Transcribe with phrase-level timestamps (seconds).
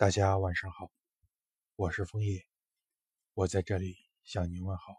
[0.00, 0.90] 大家晚上好，
[1.76, 2.42] 我是枫叶，
[3.34, 4.94] 我在这里向您问好。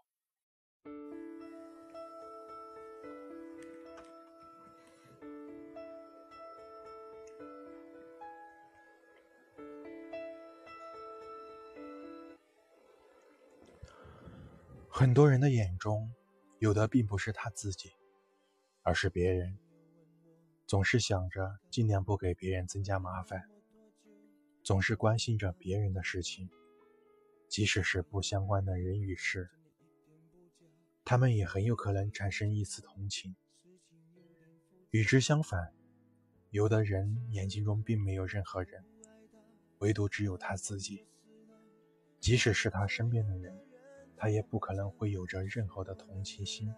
[14.88, 16.14] 很多人的眼中，
[16.60, 17.90] 有的并不是他自己，
[18.82, 19.58] 而是别人。
[20.64, 23.50] 总是想着尽量不给别人增加麻烦，
[24.72, 26.48] 总是关心着别人的事情，
[27.46, 29.50] 即使是不相关的人与事，
[31.04, 33.36] 他们也很有可能产生一丝同情。
[34.88, 35.74] 与之相反，
[36.48, 38.82] 有的人眼睛中并没有任何人，
[39.80, 41.06] 唯独只有他自己，
[42.18, 43.54] 即使是他身边的人，
[44.16, 46.74] 他也不可能会有着任何的同情心，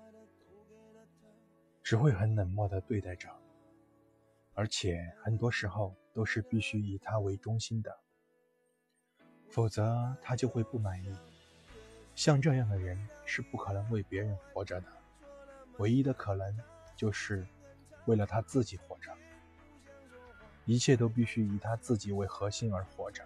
[1.81, 3.31] 只会很冷漠地对待着。
[4.53, 7.99] 而且很多时候都是必须以他为中心的，
[9.51, 11.15] 否则他就会不满意。
[12.15, 14.87] 像这样的人是不可能为别人活着的，
[15.79, 16.57] 唯一的可能
[16.97, 17.45] 就是
[18.07, 19.13] 为了他自己活着。
[20.65, 23.23] 一切都必须以他自己为核心而活着。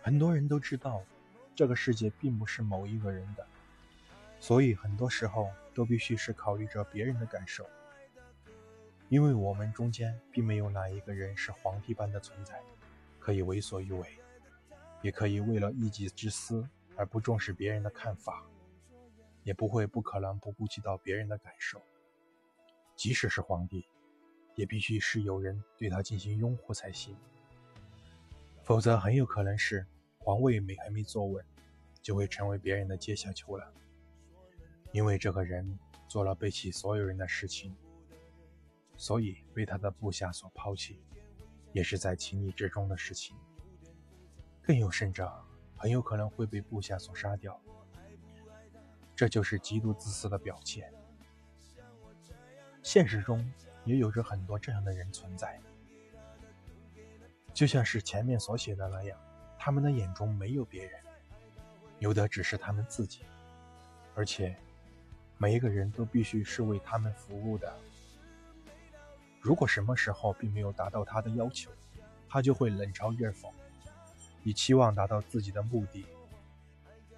[0.00, 1.02] 很多人都知道，
[1.54, 3.46] 这个世界并不是某一个人的，
[4.38, 7.68] 所以很多时候都必须是考虑着别人的感受。
[9.10, 12.62] 因为我们中间并没有哪一个人是皇帝般的存在，
[13.18, 14.06] 可以为所欲为，
[15.02, 18.46] 也可以为了一己之私而不重视别人的看法，
[19.42, 21.82] 也不会不可能不顾及到别人的感受。
[22.94, 23.84] 即使是皇帝，
[24.54, 27.16] 也必须是有人对他进行拥护才行，
[28.62, 29.84] 否则很有可能是
[30.18, 31.44] 皇位没还没坐稳，
[32.00, 33.72] 就会成为别人的阶下囚了。
[34.92, 37.74] 因为这个人做了背弃所有人的事情。
[39.00, 41.00] 所以被他的部下所抛弃，
[41.72, 43.34] 也是在情理之中的事情。
[44.60, 45.32] 更有甚者，
[45.74, 47.58] 很有可能会被部下所杀掉。
[49.16, 50.92] 这就是极度自私的表现。
[52.82, 53.50] 现实中
[53.86, 55.58] 也有着很多这样的人存在，
[57.54, 59.18] 就像是前面所写的那样，
[59.58, 61.00] 他们的眼中没有别人，
[62.00, 63.22] 有的只是他们自己，
[64.14, 64.54] 而且
[65.38, 67.74] 每一个人都必须是为他们服务的。
[69.40, 71.70] 如果什么时候并没有达到他的要求，
[72.28, 73.50] 他就会冷嘲热讽，
[74.44, 76.04] 以期望达到自己的目的。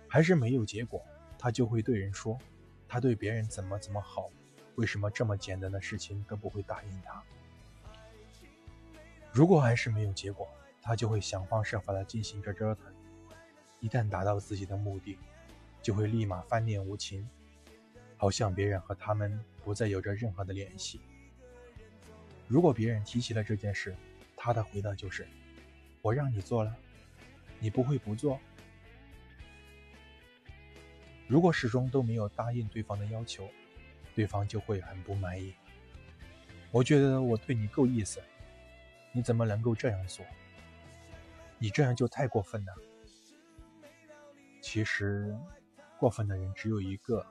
[0.06, 1.02] 还是没有结果，
[1.38, 2.38] 他就会对人说
[2.86, 4.30] ：“他对别人怎么怎么好，
[4.76, 7.22] 为什么这么简单的事情都不会答应他？”
[9.32, 10.46] 如果还是没有结果，
[10.80, 12.84] 他就会想方设法的进行着折腾。
[13.80, 15.18] 一旦达到自己的目的，
[15.82, 17.28] 就会立马翻脸无情，
[18.16, 21.00] 好像别人和他们不再有着任何的联系。
[22.52, 23.96] 如果别人提起了这件事，
[24.36, 25.26] 他的回答就是
[26.02, 26.76] ：“我让你做了，
[27.58, 28.38] 你不会不做。”
[31.26, 33.48] 如果始终都没有答应对方的要求，
[34.14, 35.54] 对方就会很不满意。
[36.70, 38.22] 我觉得我对你够意思，
[39.12, 40.22] 你怎么能够这样做？
[41.56, 42.74] 你这样就太过分了。
[44.60, 45.34] 其实，
[45.98, 47.26] 过分的人只有一个，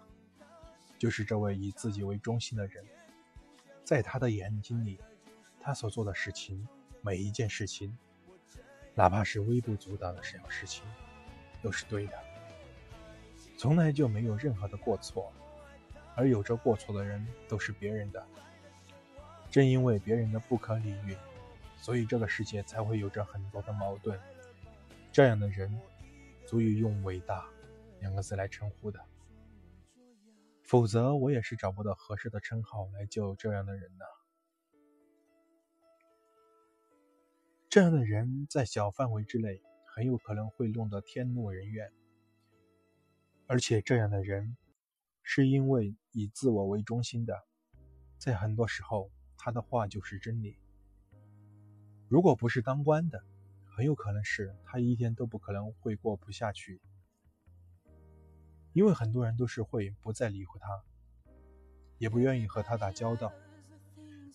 [0.97, 2.83] 就是这位以自己为中心的人，
[3.83, 4.99] 在他的眼睛里。
[5.61, 6.67] 他所做的事情，
[7.01, 7.97] 每一件事情，
[8.95, 10.83] 哪怕是微不足道的小事情，
[11.61, 12.17] 都是对的，
[13.57, 15.31] 从来就没有任何的过错。
[16.13, 18.25] 而有着过错的人，都是别人的。
[19.49, 21.15] 正因为别人的不可理喻，
[21.77, 24.19] 所以这个世界才会有着很多的矛盾。
[25.11, 25.79] 这样的人，
[26.45, 27.45] 足以用“伟大”
[28.01, 28.99] 两个字来称呼的。
[30.63, 34.05] 否则，我也是找不到合适的称号来救这样的人的。
[37.71, 41.89] 这样的人在小范围之内很有可能会弄得天怒人怨，
[43.47, 44.57] 而且这样的人
[45.23, 47.33] 是因为以自我为中心的，
[48.17, 50.57] 在很多时候他的话就是真理。
[52.09, 53.23] 如果不是当官的，
[53.63, 56.81] 很有可能是他一天都不可能会过不下去，
[58.73, 60.83] 因为很多人都是会不再理会他，
[61.99, 63.31] 也不愿意和他打交道，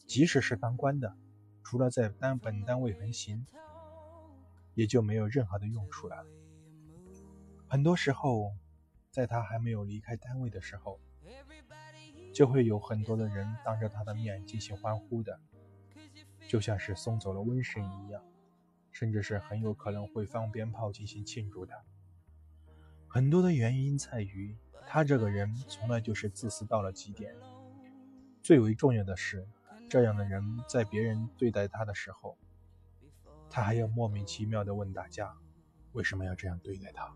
[0.06, 1.14] 即使是当官的。
[1.68, 3.44] 除了在单本单位横行，
[4.74, 6.24] 也就没有任何的用处了。
[7.66, 8.52] 很多时候，
[9.10, 11.00] 在他还没有离开单位的时候，
[12.32, 15.40] 就会有很多的人当着他的面进行欢呼的，
[16.46, 18.22] 就像是送走了瘟神一样，
[18.92, 21.74] 甚至是很有可能会放鞭炮进行庆祝的。
[23.08, 27.34] 很多的原因在于，他这个人从来就是自私到了极点。
[28.40, 29.48] 最为重要的是。
[29.88, 32.36] 这样的人，在别人对待他的时候，
[33.48, 35.36] 他还要莫名其妙的问大家
[35.92, 37.14] 为什么要这样对待他，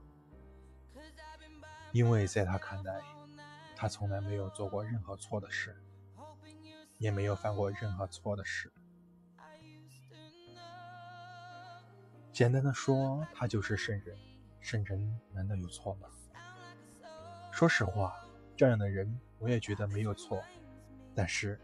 [1.93, 3.01] 因为在他看来，
[3.75, 5.77] 他从来没有做过任何错的事，
[6.99, 8.73] 也没有犯过任何错的事。
[12.33, 14.17] 简单的说，他就是圣人。
[14.61, 16.09] 圣人难道有错吗？
[17.51, 18.15] 说实话，
[18.57, 20.43] 这样的人我也觉得没有错，
[21.15, 21.59] 但是，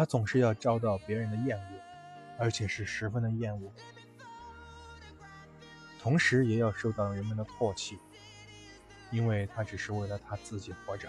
[0.00, 1.80] 他总是要遭到别人的厌恶，
[2.38, 3.70] 而且是十分的厌恶，
[6.00, 7.98] 同时也要受到人们的唾弃，
[9.10, 11.06] 因为他只是为了他自己活着，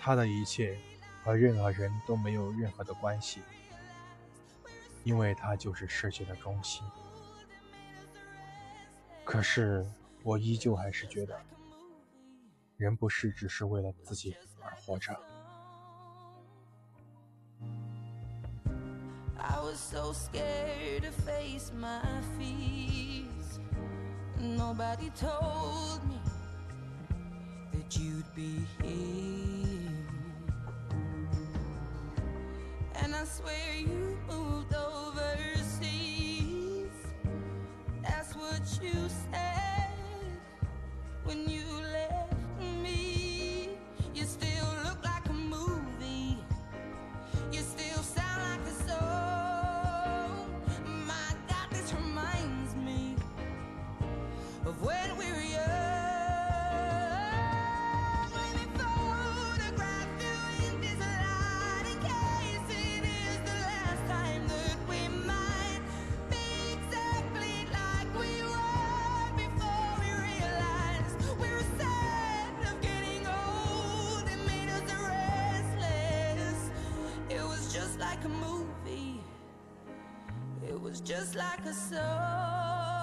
[0.00, 0.76] 他的一切
[1.22, 3.40] 和任何人都没有任何的关系，
[5.04, 6.84] 因为他就是世界的中心。
[9.24, 9.86] 可是，
[10.24, 11.40] 我依旧还是觉得，
[12.78, 15.16] 人不是只是为了自己而活着。
[19.76, 22.00] was so scared to face my
[22.38, 23.58] fears.
[24.40, 26.18] Nobody told me
[27.72, 29.90] that you'd be here.
[32.94, 35.84] And I swear you moved overseas.
[38.02, 38.94] That's what you
[39.30, 39.90] said
[41.24, 41.65] when you.
[77.98, 79.20] like a movie.
[80.66, 82.95] It was just like a song.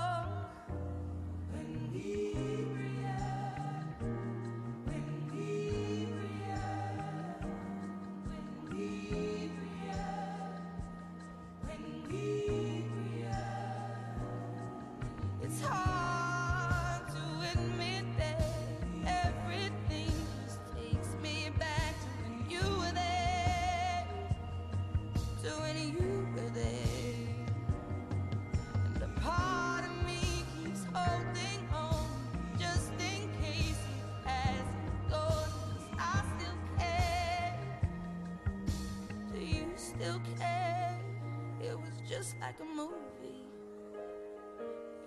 [42.43, 43.47] Like a movie.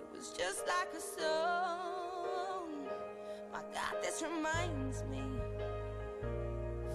[0.01, 2.69] It was just like a song.
[3.53, 5.21] My God, this reminds me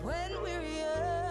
[0.03, 1.22] when we were young.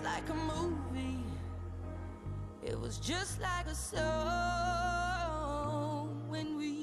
[0.00, 1.24] just like a movie.
[2.62, 3.98] It was just like a song
[6.28, 6.79] when we